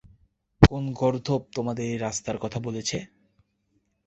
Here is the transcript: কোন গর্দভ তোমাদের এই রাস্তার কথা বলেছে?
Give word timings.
কোন 0.61 0.83
গর্দভ 0.93 1.41
তোমাদের 1.55 1.85
এই 1.87 1.97
রাস্তার 1.97 2.37
কথা 2.37 2.59
বলেছে? 2.59 2.97